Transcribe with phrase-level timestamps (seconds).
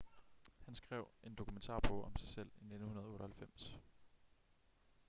[0.65, 3.77] han skrev en dokumentarbog om sig selv i 1998